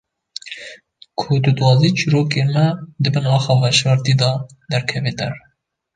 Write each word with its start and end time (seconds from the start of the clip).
Ku 1.19 1.25
tu 1.43 1.51
dixwazî 1.57 1.89
çîrokên 1.97 2.49
me 2.55 2.67
di 3.03 3.09
bin 3.13 3.25
axa 3.37 3.53
veşartî 3.61 4.13
de 4.21 4.31
derkeve 4.71 5.13
der. 5.19 5.35